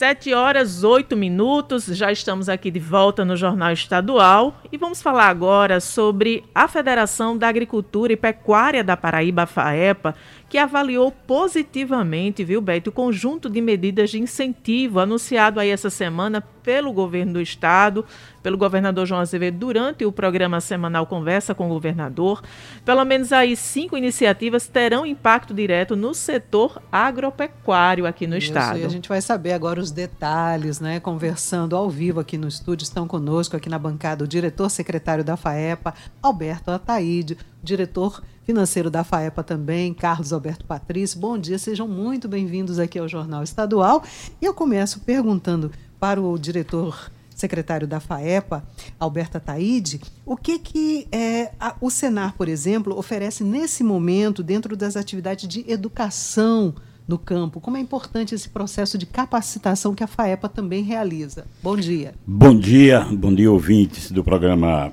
[0.00, 5.26] Sete horas, oito minutos, já estamos aqui de volta no Jornal Estadual e vamos falar
[5.26, 10.14] agora sobre a Federação da Agricultura e Pecuária da Paraíba, FAEPA,
[10.48, 16.40] que avaliou positivamente, viu, Beto, o conjunto de medidas de incentivo anunciado aí essa semana
[16.62, 18.04] pelo governo do estado,
[18.42, 22.42] pelo governador João Azevedo durante o programa semanal Conversa com o Governador.
[22.84, 28.78] Pelo menos aí cinco iniciativas terão impacto direto no setor agropecuário aqui no Isso, estado.
[28.78, 31.00] E a gente vai saber agora os detalhes, né?
[31.00, 35.36] Conversando ao vivo aqui no estúdio, estão conosco aqui na bancada o diretor secretário da
[35.36, 41.20] FAEPA, Alberto Ataíde, diretor financeiro da FAEPA também, Carlos Alberto Patrício.
[41.20, 44.02] Bom dia, sejam muito bem-vindos aqui ao Jornal Estadual.
[44.40, 48.64] E eu começo perguntando para o diretor secretário da FAEPA,
[48.98, 54.76] Alberto Taide, o que, que é, a, o Senar, por exemplo, oferece nesse momento dentro
[54.76, 56.74] das atividades de educação
[57.08, 57.60] no campo?
[57.60, 61.46] Como é importante esse processo de capacitação que a FAEPA também realiza?
[61.62, 62.14] Bom dia.
[62.26, 64.92] Bom dia, bom dia, ouvintes do programa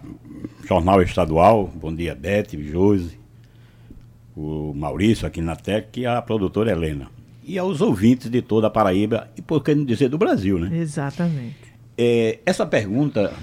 [0.65, 1.71] Jornal Estadual.
[1.75, 3.19] Bom dia, Beth, Josi,
[4.35, 7.16] o Maurício aqui na TEC e a produtora Helena.
[7.47, 10.77] E aos ouvintes de toda a Paraíba e por que não dizer do Brasil, né?
[10.77, 11.55] Exatamente.
[11.97, 13.33] É, essa pergunta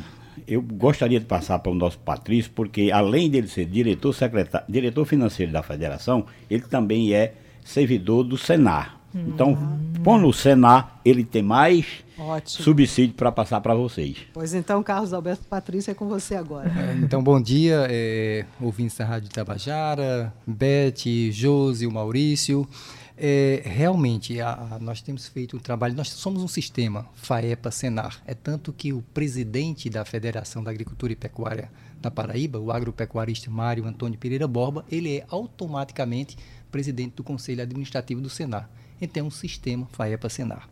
[0.47, 5.05] eu gostaria de passar para o nosso Patrício, porque além dele ser diretor, secretário, diretor
[5.07, 9.01] financeiro da federação, ele também é servidor do Senar.
[9.15, 9.25] Hum.
[9.29, 9.57] Então,
[10.05, 12.65] com o Senar, ele tem mais Ótimo.
[12.65, 14.19] subsídio para passar para vocês.
[14.35, 16.69] Pois então, Carlos Alberto Patrício, é com você agora.
[16.69, 22.69] É, então, bom dia, é, ouvintes da Rádio Tabajara, Beth, Josi, o Maurício.
[23.17, 28.21] É, realmente, a, a, nós temos feito um trabalho, nós somos um sistema, FAEPA, Senar.
[28.27, 31.71] É tanto que o presidente da Federação da Agricultura e Pecuária
[32.01, 36.37] da Paraíba, o agropecuarista Mário Antônio Pereira Borba, ele é automaticamente
[36.73, 38.69] presidente do Conselho Administrativo do Senar.
[39.01, 40.69] Então, é um sistema FAEPA, Senar.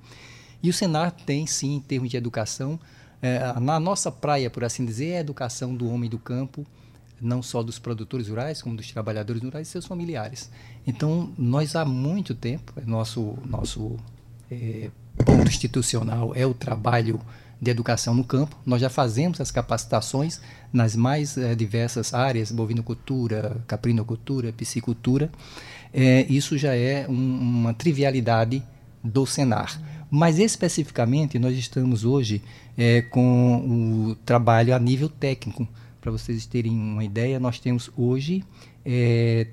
[0.62, 2.78] E o Senar tem, sim, em termos de educação,
[3.20, 6.66] é, na nossa praia, por assim dizer, é a educação do homem do campo,
[7.22, 10.50] não só dos produtores rurais, como dos trabalhadores rurais e seus familiares.
[10.86, 13.96] Então, nós há muito tempo, é nosso, nosso
[14.50, 14.90] é,
[15.24, 17.20] ponto institucional é o trabalho
[17.60, 18.56] de educação no campo.
[18.66, 20.40] Nós já fazemos as capacitações
[20.72, 25.30] nas mais é, diversas áreas, bovinocultura, caprinocultura, piscicultura.
[25.94, 28.62] É, isso já é um, uma trivialidade
[29.02, 29.80] do Senar.
[30.10, 32.42] Mas especificamente nós estamos hoje
[32.76, 35.66] é, com o trabalho a nível técnico.
[36.02, 38.44] Para vocês terem uma ideia, nós temos hoje
[38.84, 39.46] é,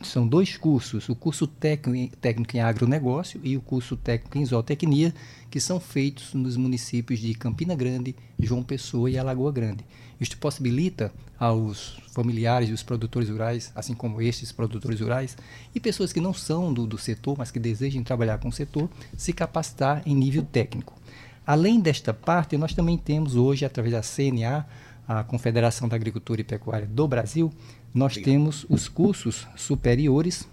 [0.00, 5.14] são dois cursos, o curso técnico, em agronegócio e o curso técnico em zootecnia,
[5.50, 9.84] que são feitos nos municípios de Campina Grande, João Pessoa e Alagoa Grande.
[10.18, 15.36] Isto possibilita aos familiares dos produtores rurais, assim como estes produtores rurais,
[15.74, 18.88] e pessoas que não são do, do setor, mas que desejem trabalhar com o setor,
[19.14, 20.98] se capacitar em nível técnico.
[21.46, 24.66] Além desta parte, nós também temos hoje, através da CNA,
[25.06, 27.52] a Confederação da Agricultura e Pecuária do Brasil,
[27.94, 30.48] nós temos os cursos superiores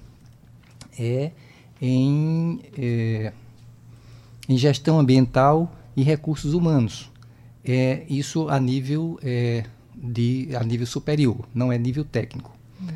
[0.98, 1.32] é,
[1.82, 3.34] em, é,
[4.48, 7.12] em gestão ambiental e recursos humanos
[7.64, 9.64] é isso a nível é,
[9.96, 12.52] de a nível superior, não é nível técnico.
[12.82, 12.88] Uhum.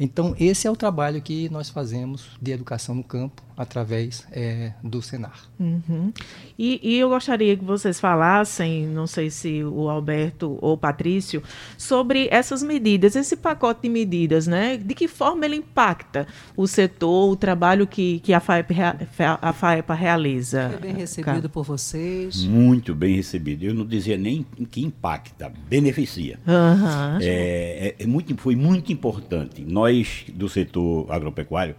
[0.00, 5.02] Então esse é o trabalho que nós fazemos de educação no campo através é, do
[5.02, 5.38] Senar.
[5.58, 6.10] Uhum.
[6.58, 11.42] E, e, eu gostaria que vocês falassem, não sei se o Alberto ou o Patrício,
[11.76, 14.78] sobre essas medidas, esse pacote de medidas, né?
[14.78, 18.96] De que forma ele impacta o setor, o trabalho que, que a, FAEPA,
[19.42, 20.70] a FAEPA realiza?
[20.70, 22.42] Foi bem recebido por vocês?
[22.44, 23.64] Muito bem recebido.
[23.64, 26.38] Eu não dizia nem que impacta, beneficia.
[26.46, 27.18] Uhum.
[27.20, 29.62] É, é, é muito, foi muito importante.
[29.62, 29.89] Nós,
[30.32, 31.74] do setor agropecuário,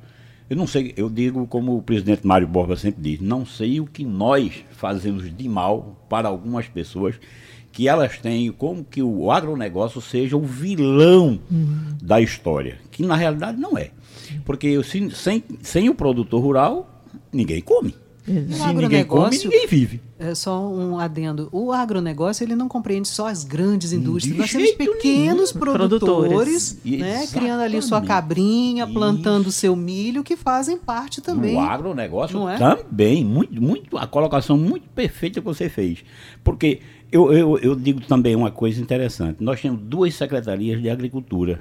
[0.49, 3.85] eu não sei, eu digo como o presidente Mário Borba sempre diz, não sei o
[3.85, 7.15] que nós fazemos de mal para algumas pessoas
[7.71, 11.95] que elas têm como que o agronegócio seja o vilão uhum.
[12.01, 13.91] da história, que na realidade não é.
[14.43, 15.09] Porque sem,
[15.61, 17.95] sem o produtor rural, ninguém come.
[18.23, 20.01] Se ninguém come, ninguém vive.
[20.19, 21.49] É só um adendo.
[21.51, 24.37] O agronegócio ele não compreende só as grandes indústrias.
[24.37, 28.93] Nós temos pequenos produtores, produtores né, criando ali sua cabrinha, Isso.
[28.93, 31.55] plantando seu milho, que fazem parte também.
[31.55, 32.57] O agronegócio é?
[32.57, 33.25] também.
[33.25, 36.03] Muito, muito, a colocação muito perfeita que você fez.
[36.43, 36.79] Porque
[37.11, 39.43] eu, eu, eu digo também uma coisa interessante.
[39.43, 41.59] Nós temos duas secretarias de agricultura.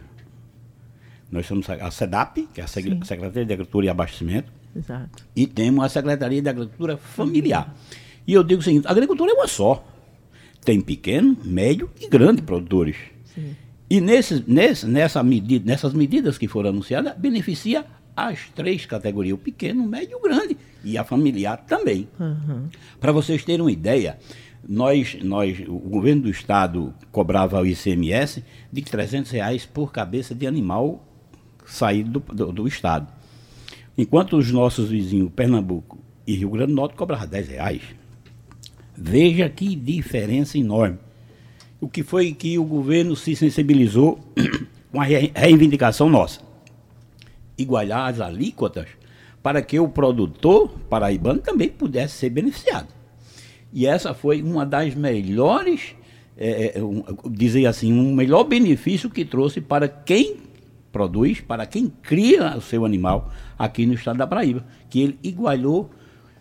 [1.31, 3.01] Nós temos a SEDAP, que é a Sim.
[3.03, 5.25] Secretaria de Agricultura e Abastecimento, Exato.
[5.35, 7.75] E temos a Secretaria de Agricultura Familiar.
[8.27, 9.85] E eu digo o seguinte: a agricultura é uma só.
[10.65, 12.97] Tem pequeno, médio e grande produtores.
[13.35, 13.57] Sim.
[13.89, 17.85] E nesse, nesse, nessa medida, nessas medidas que foram anunciadas, beneficia
[18.15, 22.09] as três categorias, o pequeno, o médio e o grande, e a familiar também.
[22.19, 22.69] Uhum.
[23.01, 24.19] Para vocês terem uma ideia,
[24.69, 30.47] nós, nós, o governo do estado cobrava o ICMS de 300 reais por cabeça de
[30.47, 31.05] animal
[31.67, 33.09] saído do, do, do estado.
[34.01, 37.83] Enquanto os nossos vizinhos, Pernambuco e Rio Grande do Norte, cobravam 10 reais.
[38.97, 40.97] Veja que diferença enorme.
[41.79, 44.19] O que foi que o governo se sensibilizou
[44.91, 46.41] com a reivindicação nossa?
[47.59, 48.87] Igualar as alíquotas
[49.43, 52.89] para que o produtor paraibano também pudesse ser beneficiado.
[53.71, 55.95] E essa foi uma das melhores,
[56.39, 60.39] é, um, dizer assim, um melhor benefício que trouxe para quem
[60.93, 65.91] produz, para quem cria o seu animal aqui no estado da Paraíba, que ele igualou.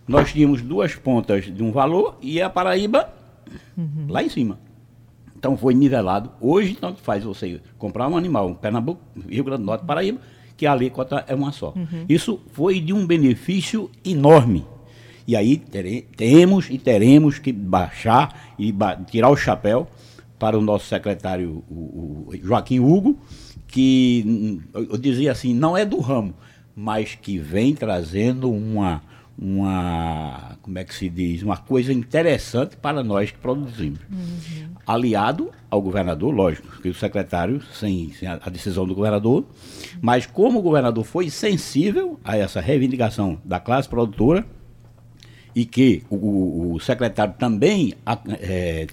[0.08, 3.14] Nós tínhamos duas pontas de um valor e a Paraíba
[3.78, 4.08] uhum.
[4.10, 4.60] lá em cima.
[5.38, 6.32] Então foi nivelado.
[6.42, 10.20] Hoje, tanto faz você comprar um animal, um Pernambuco, Rio Grande do Norte, Paraíba,
[10.58, 11.74] que a alíquota é uma só.
[11.76, 12.06] Uhum.
[12.10, 14.66] Isso foi de um benefício enorme.
[15.26, 19.88] E aí tere, temos e teremos que baixar e ba tirar o chapéu
[20.40, 23.18] para o nosso secretário o, o Joaquim Hugo,
[23.70, 26.34] que eu dizia assim, não é do ramo,
[26.76, 29.02] mas que vem trazendo uma,
[29.38, 34.00] uma como é que se diz, uma coisa interessante para nós que produzimos.
[34.12, 34.70] Uhum.
[34.86, 39.46] Aliado ao governador, lógico, que o secretário, sem, sem a, decisão do governador,
[40.02, 44.46] mas como o governador foi sensível a essa reivindicação da classe produtora,
[45.56, 47.94] e que o, o secretário também
[48.40, 48.88] é,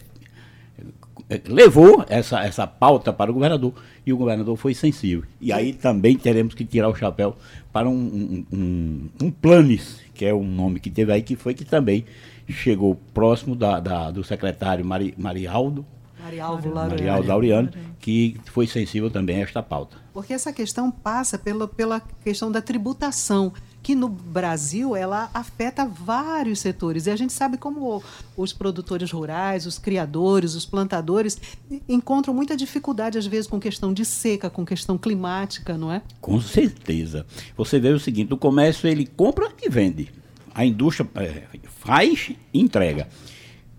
[1.49, 3.75] levou essa, essa pauta para o governador
[4.05, 5.25] e o governador foi sensível.
[5.40, 7.37] E aí também teremos que tirar o chapéu
[7.73, 11.64] para um, um, um, planes, que é um nome que teve aí, que foi que
[11.64, 12.05] também
[12.49, 15.84] chegou próximo da, da do secretário Mari, Marialdo.
[16.20, 17.70] Marialdo Laureano,
[18.00, 19.96] que foi sensível também a esta pauta.
[20.12, 23.52] Porque essa questão passa pela, pela questão da tributação
[23.87, 27.06] que no Brasil ela afeta vários setores.
[27.06, 28.03] E a gente sabe como
[28.37, 31.41] os produtores rurais, os criadores, os plantadores
[31.88, 36.03] encontram muita dificuldade, às vezes, com questão de seca, com questão climática, não é?
[36.21, 37.25] Com certeza.
[37.56, 40.11] Você vê o seguinte: o comércio ele compra e vende.
[40.53, 41.44] A indústria é,
[41.79, 43.06] faz e entrega.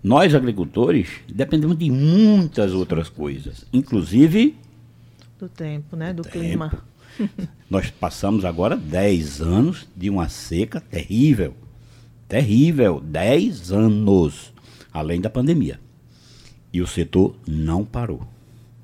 [0.02, 4.56] Nós, agricultores, dependemos de muitas outras coisas, inclusive
[5.38, 6.14] do tempo, né?
[6.14, 6.82] Do, do clima.
[7.68, 11.54] Nós passamos agora 10 anos de uma seca terrível.
[12.26, 13.00] Terrível.
[13.00, 14.52] 10 anos.
[14.92, 15.80] Além da pandemia.
[16.72, 18.26] E o setor não parou.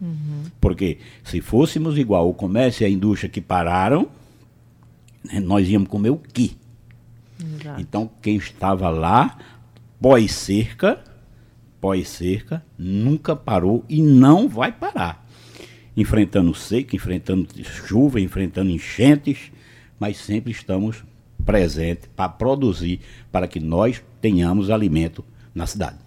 [0.01, 0.45] Uhum.
[0.61, 4.09] Porque se fôssemos igual o comércio e a indústria que pararam,
[5.25, 6.53] né, nós íamos comer o quê?
[7.41, 7.81] Exato.
[7.81, 9.39] Então, quem estava lá,
[10.01, 11.03] pós-cerca,
[11.81, 15.24] pós-cerca, nunca parou e não vai parar
[15.97, 19.53] enfrentando seca, enfrentando chuva, enfrentando enchentes,
[19.99, 21.05] mas sempre estamos
[21.45, 23.01] presentes para produzir,
[23.31, 25.25] para que nós tenhamos alimento
[25.55, 25.99] na cidade.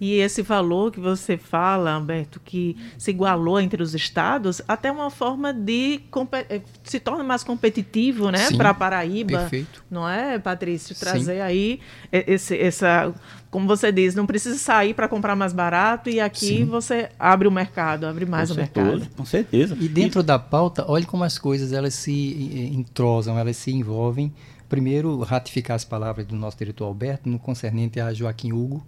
[0.00, 5.10] E esse valor que você fala, Alberto, que se igualou entre os estados, até uma
[5.10, 6.00] forma de
[6.48, 9.84] eh, se torna mais competitivo, né, para Paraíba, perfeito.
[9.90, 11.40] não é, Patrício, trazer Sim.
[11.40, 11.80] aí
[12.12, 13.12] esse, essa,
[13.50, 16.64] como você diz, não precisa sair para comprar mais barato e aqui Sim.
[16.66, 19.16] você abre o mercado, abre mais com o certeza, mercado.
[19.16, 19.76] Com certeza.
[19.80, 20.24] E dentro e...
[20.24, 24.32] da pauta, olhe como as coisas elas se entrosam, elas se envolvem.
[24.68, 28.86] Primeiro, ratificar as palavras do nosso diretor Alberto no concernente a Joaquim Hugo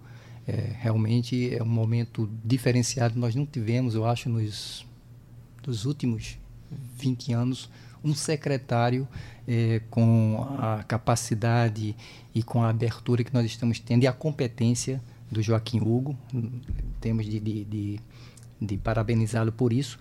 [0.51, 3.17] é, realmente é um momento diferenciado.
[3.17, 4.85] Nós não tivemos, eu acho, nos,
[5.65, 6.37] nos últimos
[6.97, 7.69] 20 anos,
[8.03, 9.07] um secretário
[9.47, 11.95] é, com a capacidade
[12.35, 16.17] e com a abertura que nós estamos tendo e a competência do Joaquim Hugo.
[16.99, 17.99] Temos de, de, de,
[18.61, 19.97] de parabenizá-lo por isso.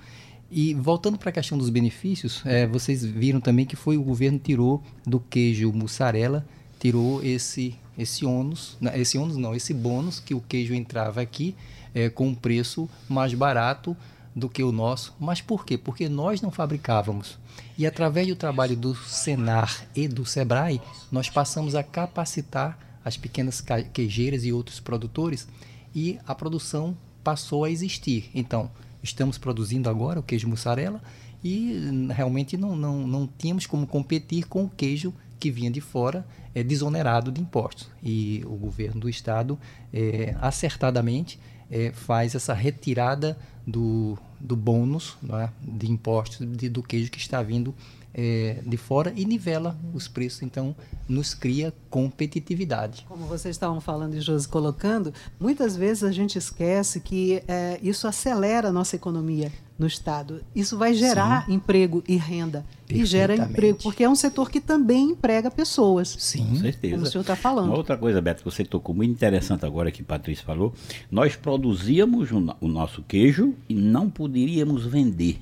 [0.50, 4.36] E voltando para a questão dos benefícios, é, vocês viram também que foi o governo
[4.36, 6.44] tirou do queijo mussarela,
[6.80, 11.54] tirou esse esse ônus, esse ônus não, esse bônus que o queijo entrava aqui
[11.94, 13.94] é, com um preço mais barato
[14.34, 15.14] do que o nosso.
[15.20, 15.76] Mas por quê?
[15.76, 17.38] Porque nós não fabricávamos.
[17.76, 20.80] E através do trabalho do Senar e do Sebrae,
[21.12, 25.46] nós passamos a capacitar as pequenas queijeiras e outros produtores
[25.94, 28.30] e a produção passou a existir.
[28.34, 28.70] Então,
[29.02, 31.02] estamos produzindo agora o queijo mussarela
[31.42, 36.24] e realmente não, não, não tínhamos como competir com o queijo que vinha de fora
[36.54, 37.88] é desonerado de impostos.
[38.02, 39.58] E o governo do estado,
[39.92, 47.10] é, acertadamente, é, faz essa retirada do, do bônus é, de impostos de, do queijo
[47.10, 47.74] que está vindo
[48.14, 50.42] é, de fora e nivela os preços.
[50.42, 50.74] Então,
[51.08, 53.04] nos cria competitividade.
[53.08, 58.06] Como vocês estavam falando e Josi colocando, muitas vezes a gente esquece que é, isso
[58.06, 60.44] acelera a nossa economia no Estado.
[60.54, 61.54] Isso vai gerar Sim.
[61.54, 62.66] emprego e renda.
[62.88, 66.16] E gera emprego, porque é um setor que também emprega pessoas.
[66.18, 66.94] Sim, com certeza.
[66.94, 67.68] Como o senhor está falando.
[67.68, 70.74] Uma outra coisa, Beto, que você tocou muito interessante agora que Patrícia falou,
[71.10, 75.40] nós produzíamos o nosso queijo e não poderíamos vender.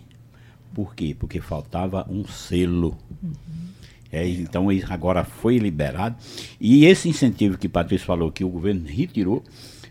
[0.78, 1.12] Por quê?
[1.18, 2.96] Porque faltava um selo.
[3.20, 3.32] Uhum.
[4.12, 6.14] É, então agora foi liberado.
[6.60, 9.42] E esse incentivo que Patrícia falou que o governo retirou,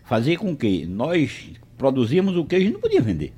[0.05, 3.33] fazia com que nós produzíamos o queijo e não podia vender.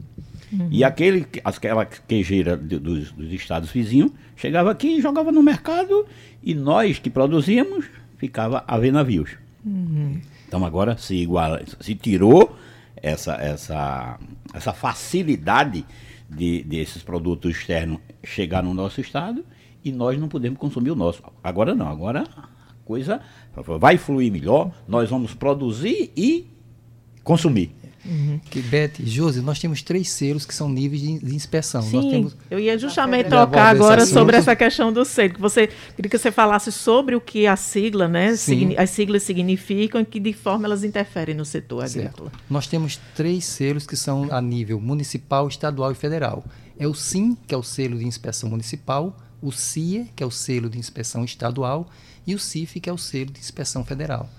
[0.53, 0.68] Uhum.
[0.70, 6.06] E aquele, aquela queijeira dos, dos, estados vizinhos chegava aqui e jogava no mercado
[6.44, 7.86] e nós que produzíamos
[8.20, 9.32] ficava a ver navios.
[9.65, 10.22] Uhum.
[10.48, 12.56] Então agora se igual, se tirou
[12.96, 14.20] essa, essa,
[14.53, 15.84] essa facilidade
[16.30, 19.44] de, desses produtos externos chegar no nosso estado
[19.84, 21.24] e nós não podemos consumir o nosso.
[21.44, 23.22] Agora não, agora a coisa
[23.80, 26.48] vai fluir melhor, nós vamos produzir e
[27.24, 27.76] consumir.
[28.06, 28.39] Uhum.
[28.50, 31.82] Que Beth, Josi, nós temos três selos que são níveis de, de inspeção.
[31.82, 32.38] Sim, temos...
[32.50, 35.34] eu ia justamente tocar agora sobre essa questão do selo.
[35.34, 38.36] Que você queria que você falasse sobre o que a sigla, né?
[38.36, 42.32] Signi as siglas significam e que de forma elas interferem no setor agrícola.
[42.50, 46.44] Nós temos três selos que são a nível municipal, estadual e federal.
[46.77, 50.32] É o SIM, que é o selo de inspeção municipal, o CIE, que é o
[50.32, 51.89] selo de inspeção estadual,
[52.25, 54.29] e o CIF, que é o selo de inspeção federal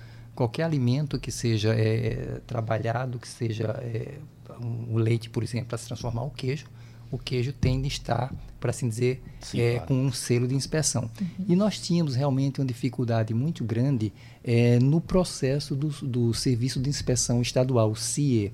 [0.41, 4.15] qualquer alimento que seja é, trabalhado, que seja é,
[4.59, 6.65] um, o leite, por exemplo, para se transformar o queijo,
[7.11, 9.89] o queijo tem de estar, para assim dizer, Sim, é, claro.
[9.89, 11.11] com um selo de inspeção.
[11.21, 11.45] Uhum.
[11.47, 16.89] E nós tínhamos realmente uma dificuldade muito grande é, no processo do, do Serviço de
[16.89, 18.51] Inspeção Estadual, CIE,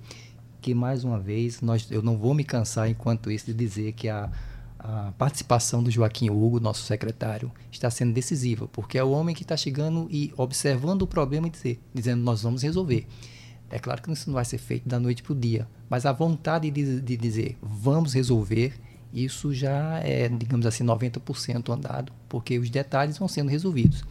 [0.61, 4.09] que mais uma vez, nós, eu não vou me cansar enquanto isso de dizer que
[4.09, 4.29] a
[4.89, 9.43] a participação do Joaquim Hugo, nosso secretário, está sendo decisiva, porque é o homem que
[9.43, 13.07] está chegando e observando o problema e dizer, dizendo nós vamos resolver.
[13.69, 16.13] É claro que isso não vai ser feito da noite para o dia, mas a
[16.13, 18.75] vontade de, de dizer vamos resolver,
[19.13, 24.05] isso já é, digamos assim, 90% andado, porque os detalhes vão sendo resolvidos.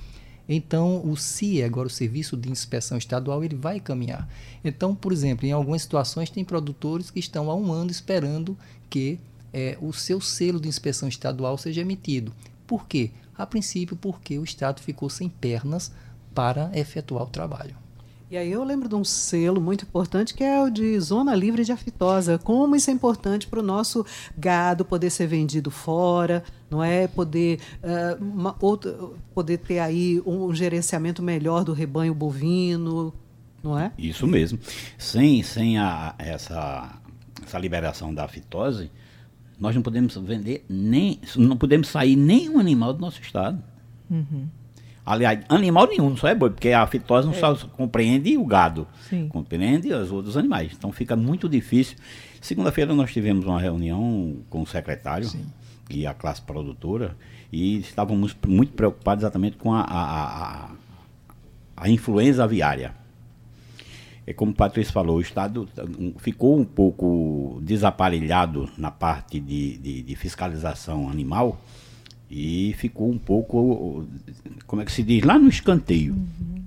[0.48, 4.28] Então, o CIE, agora o Serviço de Inspeção Estadual, ele vai caminhar.
[4.64, 8.58] Então, por exemplo, em algumas situações tem produtores que estão há um ano esperando
[8.90, 9.20] que
[9.56, 12.34] é, o seu selo de inspeção estadual seja emitido.
[12.68, 13.12] Por quê?
[13.38, 15.94] A princípio, porque o Estado ficou sem pernas
[16.34, 17.78] para efetuar o trabalho.
[18.30, 21.64] E aí eu lembro de um selo muito importante que é o de zona livre
[21.64, 22.38] de aftosa.
[22.38, 24.06] Como isso é importante para o nosso
[24.38, 27.08] gado poder ser vendido fora, não é?
[27.08, 33.14] Poder, uh, uma, outro, poder ter aí um gerenciamento melhor do rebanho bovino,
[33.64, 33.94] não é?
[33.98, 34.60] Isso mesmo.
[34.98, 37.00] Sem, sem a, essa,
[37.42, 38.92] essa liberação da fitose,
[39.60, 41.20] nós não podemos vender nem.
[41.36, 43.62] Não podemos sair nenhum animal do nosso estado.
[44.10, 44.48] Uhum.
[45.06, 47.38] Aliás, animal nenhum, só é boi, porque a fitose não é.
[47.38, 49.28] só compreende o gado, Sim.
[49.28, 50.74] compreende os outros animais.
[50.76, 51.96] Então fica muito difícil.
[52.42, 55.46] Segunda-feira nós tivemos uma reunião com o secretário Sim.
[55.92, 57.16] e a classe produtora
[57.52, 60.72] e estávamos muito preocupados exatamente com a, a, a,
[61.78, 63.05] a influenza aviária
[64.28, 65.68] é como o Patrício falou, o Estado
[66.18, 71.62] ficou um pouco desaparelhado na parte de, de, de, fiscalização animal
[72.30, 74.08] e ficou um pouco,
[74.66, 76.14] como é que se diz, lá no escanteio.
[76.14, 76.65] Uhum.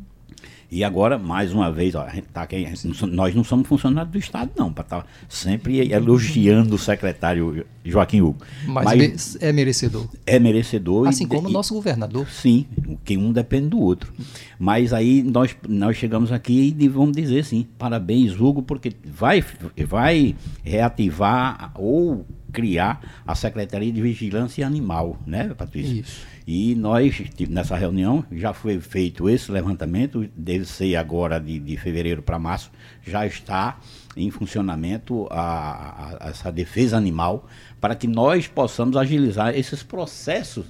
[0.71, 2.67] E agora, mais uma vez, ó, tá aqui,
[3.11, 8.21] nós não somos funcionários do Estado, não, para estar tá sempre elogiando o secretário Joaquim
[8.21, 8.37] Hugo.
[8.67, 10.07] Mas, Mas é merecedor.
[10.27, 11.09] É merecedor.
[11.09, 12.29] Assim e, como o nosso governador.
[12.29, 12.67] Sim,
[13.03, 14.13] que um depende do outro.
[14.59, 19.43] Mas aí nós, nós chegamos aqui e vamos dizer sim, parabéns, Hugo, porque vai,
[19.87, 26.01] vai reativar ou criar a Secretaria de Vigilância Animal, né, Patrícia?
[26.01, 26.27] Isso.
[26.47, 32.23] E nós, nessa reunião, já foi feito esse levantamento, deve ser agora de, de fevereiro
[32.23, 32.71] para março,
[33.07, 33.79] já está
[34.17, 37.47] em funcionamento a, a, essa defesa animal,
[37.81, 40.65] para que nós possamos agilizar esses processos,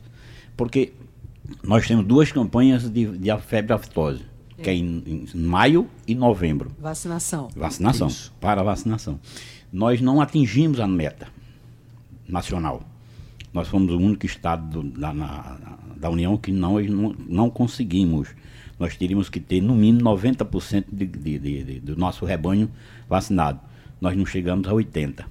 [0.56, 0.92] porque
[1.62, 4.22] nós temos duas campanhas de, de febre aftosa,
[4.58, 4.62] é.
[4.62, 6.72] que é em, em, maio e novembro.
[6.78, 7.48] Vacinação.
[7.54, 8.34] Vacinação, Isso.
[8.40, 9.20] para vacinação.
[9.72, 11.37] Nós não atingimos a meta
[12.28, 12.82] nacional.
[13.52, 15.56] Nós fomos o único estado do, da, na,
[15.96, 18.28] da União que não, não, não conseguimos.
[18.78, 22.70] Nós teríamos que ter no mínimo 90% de, de, de, de, do nosso rebanho
[23.08, 23.60] vacinado.
[24.00, 25.24] Nós não chegamos a 80%.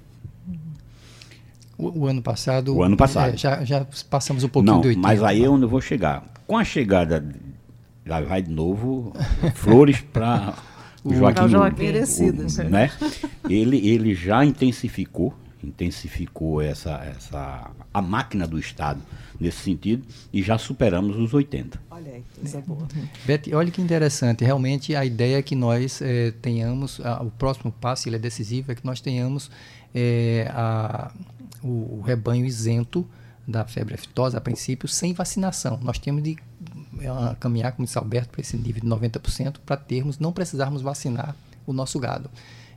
[1.78, 2.76] O, o ano passado.
[2.76, 3.34] O ano passado.
[3.34, 5.06] É, já, já passamos um pouquinho não, do 80.
[5.06, 6.26] Mas aí é onde eu vou chegar.
[6.46, 7.24] Com a chegada,
[8.04, 9.12] lá vai de novo,
[9.54, 10.54] flores para
[11.04, 11.48] o Joaquim.
[11.48, 11.82] Joaquim.
[11.84, 12.58] Merecidas.
[12.58, 12.90] Né?
[13.48, 19.00] Ele, ele já intensificou intensificou essa, essa a máquina do Estado
[19.40, 21.80] nesse sentido e já superamos os 80.
[21.90, 22.86] Olha aí, coisa boa.
[23.26, 24.44] Beth, olha que interessante.
[24.44, 28.70] Realmente a ideia é que nós eh, tenhamos, a, o próximo passo, ele é decisivo,
[28.72, 29.50] é que nós tenhamos
[29.94, 31.12] eh, a,
[31.62, 33.06] o, o, rebanho isento
[33.46, 35.78] da febre aftosa, a princípio, sem vacinação.
[35.82, 36.36] Nós temos de
[37.00, 41.34] eh, caminhar, como disse Alberto, para esse nível de 90% para termos, não precisarmos vacinar
[41.66, 42.30] o nosso gado.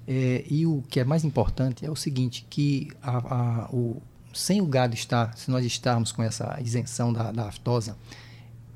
[0.08, 4.02] É, e o que é mais importante é o seguinte, que a, a, o,
[4.34, 7.96] sem o gado estar, se nós estarmos com essa isenção da, da aftosa,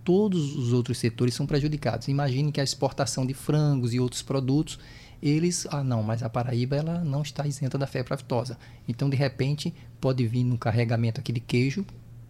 [0.03, 2.07] todos os outros setores são prejudicados.
[2.07, 4.79] Imagine que a exportação de frangos e outros produtos,
[5.21, 8.57] eles, ah não, mas a Paraíba ela não está isenta da febre aftosa.
[8.87, 11.85] Então, de repente, pode vir no carregamento aqui de queijo,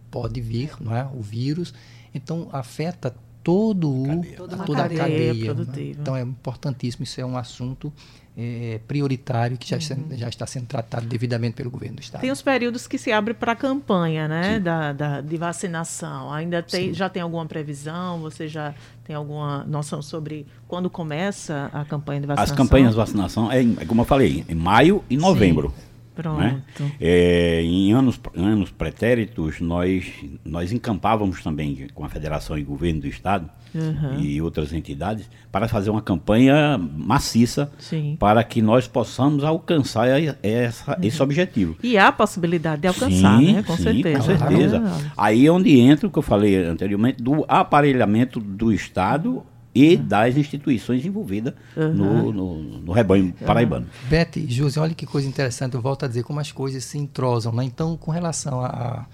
[0.10, 1.74] pode vir, não é, o vírus.
[2.14, 3.14] Então, afeta
[3.46, 4.36] todo o, cadeia.
[4.38, 5.54] toda, toda a cadeia.
[5.54, 5.66] Né?
[5.78, 7.94] Então, é importantíssimo, isso é um assunto
[8.36, 10.18] é, prioritário que já, uhum.
[10.18, 12.22] já, está sendo tratado devidamente pelo governo do Estado.
[12.22, 16.34] Tem os períodos que se abre para a campanha né, da, da, de vacinação.
[16.34, 18.20] Ainda tem, já tem alguma previsão?
[18.22, 18.74] Você já
[19.04, 22.52] tem alguma noção sobre quando começa a campanha de vacinação?
[22.52, 25.72] As campanhas de vacinação, é, é como eu falei, em maio e novembro.
[25.78, 25.85] Sim.
[26.16, 26.40] Pronto.
[26.40, 26.62] Né?
[27.00, 30.06] É, em anos, anos pretéritos, nós,
[30.44, 34.20] nós encampávamos também com a Federação e Governo do Estado uhum.
[34.20, 38.16] e outras entidades para fazer uma campanha maciça Sim.
[38.20, 40.08] para que nós possamos alcançar
[40.42, 41.04] essa, uhum.
[41.04, 41.76] esse objetivo.
[41.84, 43.64] E há a possibilidade de alcançar, sim, né?
[43.64, 44.18] Com sim, certeza.
[44.18, 45.12] Com certeza.
[45.18, 49.44] Aí é onde entra o que eu falei anteriormente do aparelhamento do Estado
[49.76, 51.94] e das instituições envolvidas uhum.
[51.94, 53.86] no, no, no, rebanho paraibano.
[53.86, 54.10] Uhum.
[54.10, 57.52] Beth, José, olha que coisa interessante, eu volto a dizer como as coisas se entrosam.
[57.52, 57.66] Né?
[57.66, 59.06] Então, com relação à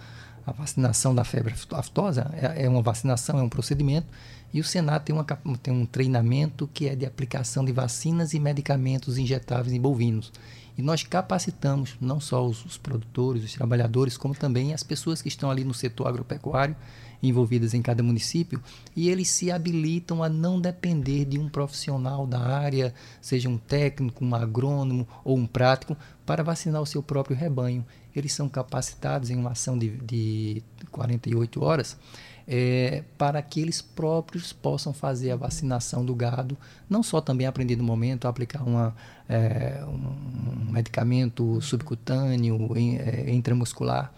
[0.56, 4.06] vacinação da febre aftosa, é, é, uma vacinação, é um procedimento,
[4.53, 5.25] e o Senado tem, uma,
[5.63, 10.32] tem um treinamento que é de aplicação de vacinas e medicamentos injetáveis em bovinos.
[10.81, 15.27] E nós capacitamos não só os, os produtores, os trabalhadores, como também as pessoas que
[15.27, 16.75] estão ali no setor agropecuário
[17.21, 18.59] envolvidas em cada município,
[18.95, 24.25] e eles se habilitam a não depender de um profissional da área, seja um técnico,
[24.25, 25.95] um agrônomo ou um prático,
[26.25, 27.85] para vacinar o seu próprio rebanho.
[28.15, 31.95] Eles são capacitados em uma ação de, de 48 horas
[32.48, 36.57] é, para que eles próprios possam fazer a vacinação do gado,
[36.89, 38.95] não só também aprender no momento a aplicar uma,
[39.29, 44.12] é, um medicamento subcutâneo, é, intramuscular.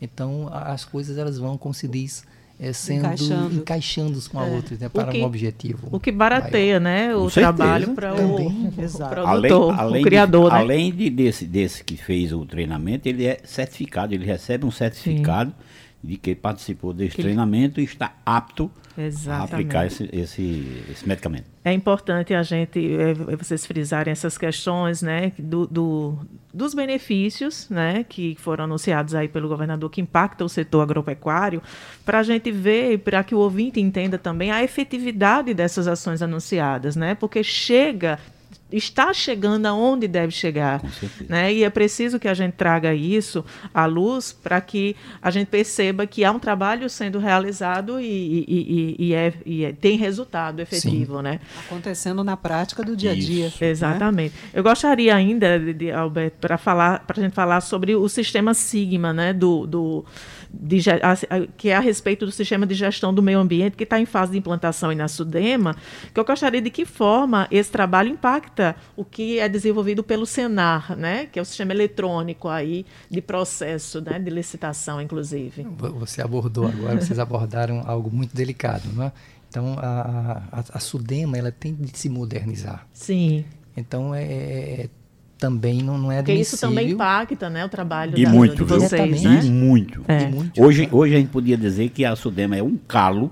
[0.00, 2.24] Então, as coisas elas vão, como se diz,
[2.60, 4.56] é, sendo encaixando, encaixando com a é.
[4.56, 5.88] outra, né, para que, um objetivo.
[5.90, 10.56] O que barateia, né, o trabalho para o, o, produtor, além, além o criador, de,
[10.56, 10.62] né?
[10.62, 15.50] Além de, desse, desse que fez o treinamento, ele é certificado, ele recebe um certificado
[15.50, 15.68] Sim
[16.02, 19.40] de que participou desse que treinamento e está apto Exatamente.
[19.40, 21.44] a aplicar esse, esse, esse, medicamento.
[21.64, 26.18] É importante a gente, é, é, vocês frisarem essas questões, né, do, do,
[26.52, 31.62] dos benefícios, né, que foram anunciados aí pelo governador, que impactam o setor agropecuário,
[32.04, 36.22] para a gente ver e para que o ouvinte entenda também a efetividade dessas ações
[36.22, 38.18] anunciadas, né, porque chega
[38.70, 40.82] está chegando aonde deve chegar.
[41.28, 41.52] Né?
[41.54, 46.06] E é preciso que a gente traga isso à luz para que a gente perceba
[46.06, 49.32] que há um trabalho sendo realizado e, e, e, e é,
[49.64, 51.22] é, tem resultado efetivo.
[51.22, 51.40] Né?
[51.66, 53.46] Acontecendo na prática do dia a dia.
[53.46, 53.62] Isso.
[53.62, 53.70] Né?
[53.70, 54.34] Exatamente.
[54.52, 58.54] Eu gostaria ainda, de, de Alberto, para falar, para a gente falar sobre o sistema
[58.54, 59.32] Sigma, né?
[59.32, 60.04] do, do
[60.52, 64.00] de, a, que é a respeito do sistema de gestão do meio ambiente, que está
[64.00, 65.76] em fase de implantação na SUDEMA,
[66.12, 70.96] que eu gostaria de que forma esse trabalho impacta o que é desenvolvido pelo Senar,
[70.96, 75.66] né, que é o sistema eletrônico aí de processo, né, de licitação, inclusive.
[75.98, 79.12] Você abordou agora, vocês abordaram algo muito delicado, não é?
[79.48, 82.86] Então, a, a, a Sudema ela tem de se modernizar.
[82.92, 83.46] Sim.
[83.74, 84.88] Então, é, é
[85.38, 88.64] também não, não é Porque isso também impacta né, o trabalho e da, muito, de
[88.64, 89.22] vocês.
[89.22, 89.40] Né?
[89.44, 90.04] E muito.
[90.08, 90.22] É.
[90.22, 90.62] E muito.
[90.62, 93.30] Hoje, hoje a gente podia dizer que a Sudema é um calo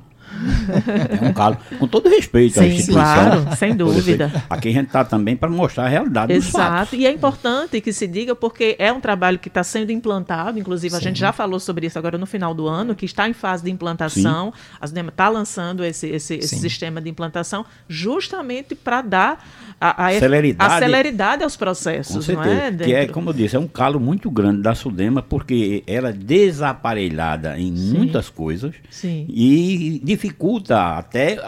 [1.22, 1.56] é um calo.
[1.78, 2.94] Com todo respeito Sim, à instituição.
[2.94, 4.44] Claro, sem dúvida.
[4.48, 6.94] Aqui a gente está também para mostrar a realidade Exato.
[6.94, 10.90] E é importante que se diga, porque é um trabalho que está sendo implantado, inclusive
[10.90, 10.96] Sim.
[10.96, 13.64] a gente já falou sobre isso agora no final do ano, que está em fase
[13.64, 14.52] de implantação.
[14.52, 14.76] Sim.
[14.80, 19.44] A SUDEMA está lançando esse, esse, esse sistema de implantação justamente para dar
[19.80, 22.24] a, a, celeridade, a celeridade aos processos.
[22.24, 22.46] Certeza.
[22.46, 22.70] Não é?
[22.72, 26.12] Que é, como eu disse, é um calo muito grande da Sudema, porque ela é
[26.12, 30.25] desaparelhada em muitas coisas e dificulta
[30.70, 31.38] até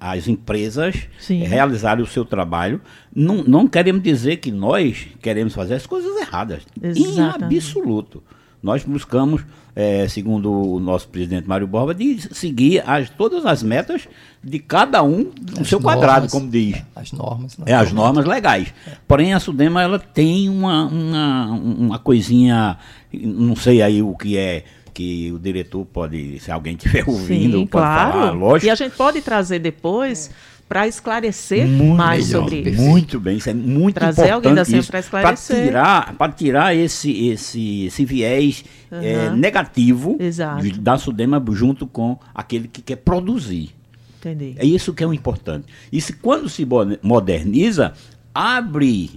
[0.00, 1.42] as empresas Sim.
[1.42, 2.80] realizarem o seu trabalho.
[3.14, 6.62] Não, não queremos dizer que nós queremos fazer as coisas erradas.
[6.82, 7.54] Exatamente.
[7.54, 8.22] Em absoluto.
[8.62, 9.42] nós buscamos,
[9.74, 14.08] é, segundo o nosso presidente Mário Borba, de seguir as, todas as metas
[14.42, 16.82] de cada um no As seu normas, quadrado, como diz.
[16.94, 17.56] As normas.
[17.66, 18.72] É, as normas legais.
[19.06, 22.78] Porém, a Sudema, ela tem uma, uma, uma coisinha,
[23.12, 24.64] não sei aí o que é,
[24.96, 28.12] que o diretor pode, se alguém estiver ouvindo, Sim, pode claro.
[28.12, 28.66] falar, lógico.
[28.66, 30.30] E a gente pode trazer depois
[30.66, 32.80] para esclarecer Muito mais melhor, sobre isso.
[32.82, 34.32] Muito bem, isso é muito Trazer importante.
[34.34, 35.66] alguém da ciência pra esclarecer.
[35.66, 39.36] tirar, pra tirar esse, esse, esse viés é, Aham.
[39.36, 40.66] negativo Exato.
[40.80, 43.74] da Sudema junto com aquele que quer produzir.
[44.18, 44.54] Entendi.
[44.56, 45.66] É isso que é o importante.
[45.92, 46.66] E se quando se
[47.02, 47.92] moderniza,
[48.34, 49.10] abre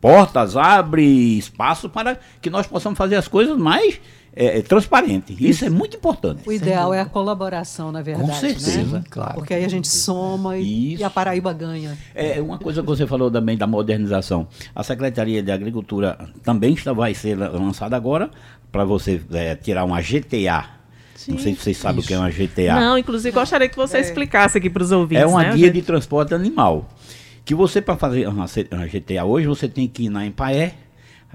[0.00, 1.04] portas, abre
[1.36, 4.00] espaço para que nós possamos fazer as coisas mais
[4.40, 5.36] é, é, transparentes.
[5.40, 6.48] Isso é muito importante.
[6.48, 8.38] O ideal é a colaboração, na verdade.
[8.38, 8.98] certeza.
[8.98, 9.04] Né?
[9.10, 9.34] Claro.
[9.34, 11.02] Porque aí a gente soma e, Isso.
[11.02, 11.98] e a Paraíba ganha.
[12.14, 14.46] É uma coisa que você falou também da modernização.
[14.72, 18.30] A Secretaria de Agricultura também está, vai ser lançada agora
[18.70, 20.66] para você é, tirar uma GTA.
[21.26, 22.78] Não sei se vocês sabem o que é uma GTA.
[22.78, 25.24] Não, inclusive gostaria que você explicasse aqui para os ouvintes.
[25.24, 25.74] É uma né, guia gente?
[25.74, 26.88] de transporte animal.
[27.44, 30.74] Que você, para fazer uma, uma GTA hoje, você tem que ir na Empaé,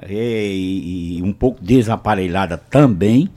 [0.08, 3.30] e, e um pouco desaparelhada também,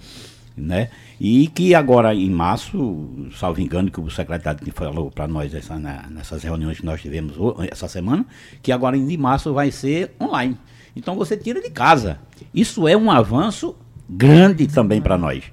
[0.56, 0.88] né?
[1.18, 5.78] E que agora em março, salvo engano, que o secretário que falou para nós essa,
[5.78, 7.34] na- nessas reuniões que nós tivemos
[7.70, 8.24] essa semana,
[8.62, 10.56] que agora em março vai ser online.
[10.94, 12.18] Então você tira de casa.
[12.54, 13.74] Isso é um avanço
[14.08, 15.44] grande também para nós.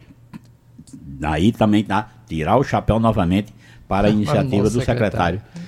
[0.93, 3.53] Daí também tá tirar o chapéu novamente
[3.87, 5.41] para a iniciativa do secretário.
[5.41, 5.62] Maravilha.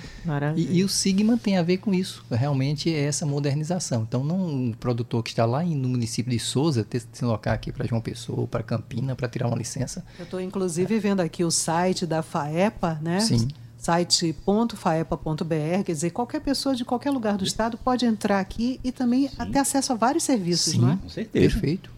[0.57, 4.03] E, e o Sigma tem a ver com isso, realmente é essa modernização.
[4.07, 7.11] Então, não um produtor que está lá em- no município de Souza ter que se
[7.11, 10.03] deslocar aqui para João Pessoa, para Campina, para tirar uma licença.
[10.17, 13.19] Eu estou, inclusive, vendo aqui o site da FAEPA, né?
[13.19, 13.47] Sim.
[13.77, 19.29] site.faepa.br, quer dizer, qualquer pessoa de qualquer lugar do estado pode entrar aqui e também
[19.51, 20.79] ter acesso a vários serviços, Sim.
[20.81, 20.97] não é?
[20.97, 21.53] Com certeza.
[21.53, 21.91] Perfeito.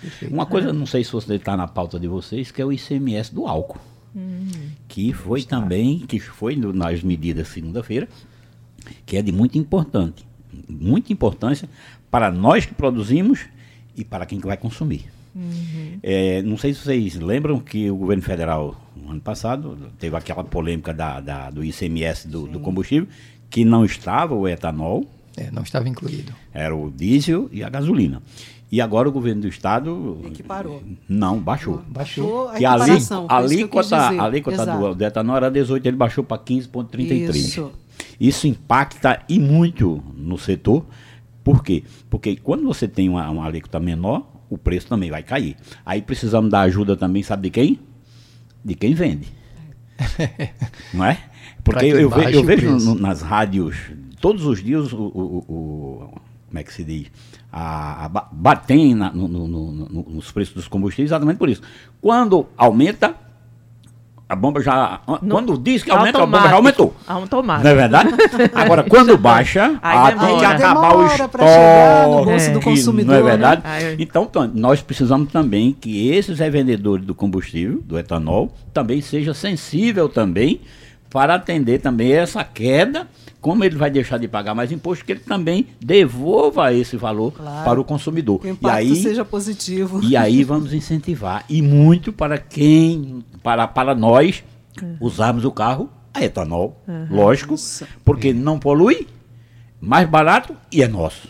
[0.00, 0.32] Perfeito.
[0.32, 3.34] Uma coisa, não sei se você está na pauta de vocês, que é o ICMS
[3.34, 3.78] do álcool.
[4.88, 8.08] Que foi também, que foi no- nas medidas segunda-feira,
[9.06, 10.26] que é de muito importante,
[10.68, 11.68] muita importância
[12.10, 13.40] para nós que produzimos
[13.96, 15.04] e para quem que vai consumir.
[16.02, 20.42] É, não sei se vocês lembram que o governo federal, no ano passado, teve aquela
[20.42, 23.06] polêmica da, da- do ICMS do, do combustível,
[23.50, 26.34] que não estava o etanol, É, não estava incluído.
[26.52, 28.20] era o diesel e a gasolina.
[28.70, 30.82] E agora o governo do estado Equiparou.
[31.08, 31.82] não baixou.
[31.88, 32.48] Baixou.
[32.50, 32.82] a Que a que
[33.40, 37.34] alíquota, a alíquota do, etanol era 18, ele baixou para 15,33.
[37.34, 37.72] Isso.
[38.20, 40.84] Isso impacta e muito no setor.
[41.42, 41.82] Por quê?
[42.10, 45.56] Porque quando você tem uma, uma alíquota menor, o preço também vai cair.
[45.84, 47.80] Aí precisamos da ajuda também, sabe de quem?
[48.64, 49.28] De quem vende.
[50.92, 51.18] Não é?
[51.64, 53.76] Porque que eu, ve- eu vejo no- nas rádios,
[54.20, 57.06] todos os dias, o- o- o- como é que se diz?
[57.52, 61.48] A, a, ba- batem na- no- no- no- no- nos preços dos combustíveis exatamente por
[61.48, 61.62] isso.
[62.00, 63.14] Quando aumenta,
[64.28, 65.00] a bomba já.
[65.22, 66.82] No- quando diz que aumenta, a bomba já Automático.
[66.82, 66.96] aumentou.
[67.06, 67.64] Automático.
[67.64, 68.10] Não é verdade?
[68.54, 70.48] Agora, quando baixa, Aí ah, tem que demora.
[70.56, 71.30] acabar o estoque.
[71.30, 73.30] pra chegar no bolso do consumidor, Não é né?
[73.30, 73.62] verdade?
[73.64, 80.08] Aí- Então, nós precisamos também que esses revendedores do combustível, do etanol, também seja sensível
[80.10, 80.60] também
[81.10, 83.06] para atender também essa queda.
[83.40, 87.64] Como ele vai deixar de pagar mais imposto, que ele também devolva esse valor Claro.
[87.64, 88.40] para o consumidor.
[88.40, 90.00] Que o E aí, seja positivo.
[90.02, 91.44] e aí vamos incentivar.
[91.48, 94.42] E muito para quem, para, para nós,
[95.00, 97.54] usarmos o carro a etanol, lógico,
[98.04, 99.06] porque não polui,
[99.80, 101.28] mais barato e é nosso.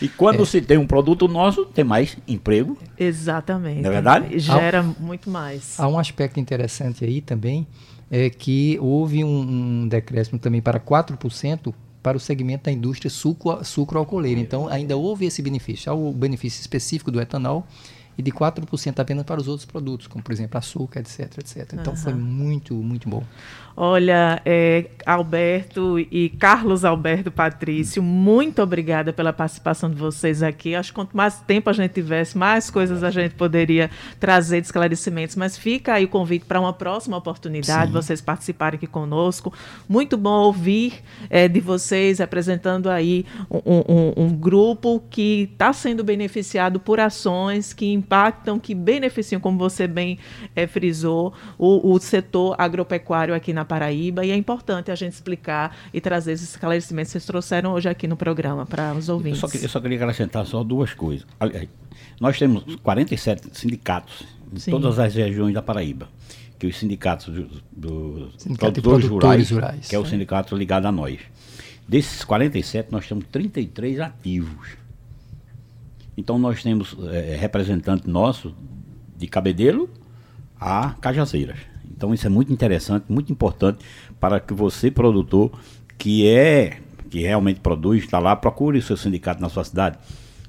[0.00, 2.78] E quando se tem um produto nosso, tem mais emprego.
[2.96, 3.80] Exatamente.
[3.82, 4.38] Não é verdade?
[4.38, 5.74] Gera muito mais.
[5.80, 7.66] Há um aspecto interessante aí também,
[8.10, 13.62] é que houve um, um decréscimo também para 4% para o segmento da indústria sucro-
[13.64, 14.40] sucroalcooleira.
[14.40, 15.90] Então, ainda houve esse benefício.
[15.90, 17.66] Há o benefício específico do etanol
[18.18, 21.72] e de 4% apenas para os outros produtos, como, por exemplo, açúcar, etc, etc.
[21.74, 23.22] Então, foi muito, muito bom.
[23.80, 30.74] Olha, é, Alberto e Carlos Alberto Patrício, muito obrigada pela participação de vocês aqui.
[30.74, 34.66] Acho que quanto mais tempo a gente tivesse, mais coisas a gente poderia trazer de
[34.66, 35.36] esclarecimentos.
[35.36, 39.52] Mas fica aí o convite para uma próxima oportunidade, vocês participarem aqui conosco.
[39.88, 40.94] Muito bom ouvir
[41.30, 47.72] é, de vocês apresentando aí um, um- um grupo que está sendo beneficiado por ações
[47.72, 50.18] que impactam, que beneficiam, como você bem
[50.56, 54.24] é, frisou, o, o setor agropecuário aqui na Paraíba.
[54.24, 58.08] E é importante a gente explicar e trazer esses esclarecimentos que vocês trouxeram hoje aqui
[58.08, 59.38] no programa para os Eu ouvintes.
[59.40, 61.26] só, que- eu só queria acrescentar só duas coisas.
[62.18, 64.70] Nós temos 47 sindicatos em Sim.
[64.70, 66.08] todas as regiões da Paraíba.
[66.58, 70.08] Que os sindicatos do, do Sindicato produtores, produtores rurais, rurais, que é o né?
[70.08, 71.20] sindicato ligado a nós.
[71.86, 74.70] Desses 47, nós temos 33 ativos.
[76.18, 78.52] Então nós temos é, representante nosso
[79.16, 79.88] de Cabedelo
[80.60, 81.60] a Cajazeiras.
[81.88, 83.78] Então isso é muito interessante, muito importante
[84.18, 85.52] para que você, produtor,
[85.96, 89.96] que é que realmente produz, está lá, procure o seu sindicato na sua cidade.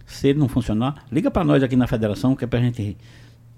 [0.07, 2.97] Se ele não funcionar, liga para nós aqui na federação, que é para a gente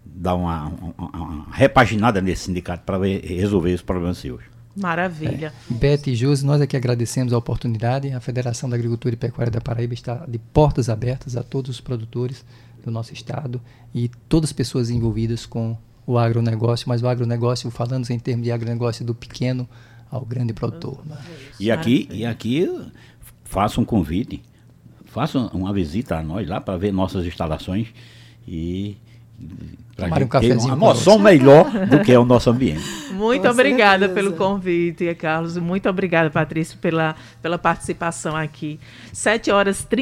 [0.06, 4.44] dar uma, uma, uma, repaginada nesse sindicato para resolver os problemas seus.
[4.76, 5.54] Maravilha.
[5.70, 5.74] É.
[5.74, 8.12] Beth e Josi, nós aqui agradecemos a oportunidade.
[8.12, 11.82] A Federação da Agricultura e Pecuária da Paraíba está de portas abertas a todos os
[11.82, 12.46] produtores
[12.84, 13.62] do nosso estado
[13.94, 18.52] e todas as pessoas envolvidas com o agronegócio, mas o agronegócio, falando em termos de
[18.52, 19.68] agronegócio do pequeno
[20.10, 21.00] ao grande produtor.
[21.60, 22.68] E aqui, e aqui
[23.44, 24.42] faça um convite,
[25.06, 27.88] faça uma visita a nós lá para ver nossas instalações
[28.48, 28.98] e
[29.96, 32.84] para um uma noção melhor do que é o nosso ambiente.
[33.12, 34.14] Muito Com obrigada certeza.
[34.14, 35.56] pelo convite, Carlos.
[35.58, 38.80] Muito obrigada, Patrícia, pela, pela participação aqui.
[39.14, 40.02] 7 horas 30